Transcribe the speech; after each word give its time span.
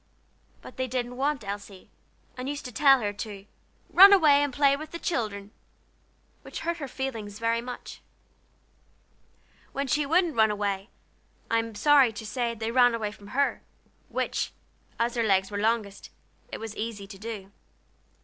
But 0.63 0.77
they 0.77 0.87
didn't 0.87 1.15
want 1.15 1.43
Elsie, 1.47 1.91
and 2.35 2.49
used 2.49 2.65
to 2.65 2.71
tell 2.71 3.01
her 3.01 3.13
to 3.13 3.45
"run 3.91 4.11
away 4.11 4.41
and 4.41 4.51
play 4.51 4.75
with 4.75 4.89
the 4.89 4.97
children," 4.97 5.51
which 6.41 6.61
hurt 6.61 6.77
her 6.77 6.87
feelings 6.87 7.37
very 7.37 7.61
much. 7.61 8.01
When 9.73 9.85
she 9.85 10.07
wouldn't 10.07 10.35
run 10.35 10.49
away, 10.49 10.89
I 11.51 11.59
am 11.59 11.75
sorry 11.75 12.11
to 12.13 12.25
say 12.25 12.55
they 12.55 12.71
ran 12.71 12.95
away 12.95 13.11
from 13.11 13.27
her, 13.27 13.61
which, 14.09 14.53
as 14.97 15.13
their 15.13 15.27
legs 15.27 15.51
were 15.51 15.59
longest, 15.59 16.09
it 16.51 16.59
was 16.59 16.75
easy 16.75 17.05
to 17.05 17.19
do. 17.19 17.51